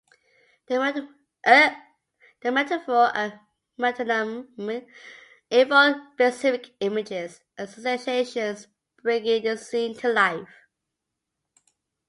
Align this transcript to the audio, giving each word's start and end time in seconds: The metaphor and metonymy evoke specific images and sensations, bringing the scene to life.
The 0.65 1.77
metaphor 2.45 3.11
and 3.13 3.39
metonymy 3.77 4.87
evoke 5.51 5.97
specific 6.13 6.73
images 6.79 7.41
and 7.55 7.69
sensations, 7.69 8.65
bringing 9.03 9.43
the 9.43 9.55
scene 9.57 9.95
to 9.99 10.07
life. 10.11 10.49